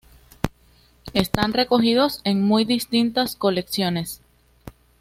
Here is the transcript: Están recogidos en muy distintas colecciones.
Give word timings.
Están 1.13 1.53
recogidos 1.53 2.21
en 2.23 2.41
muy 2.41 2.65
distintas 2.65 3.35
colecciones. 3.35 4.19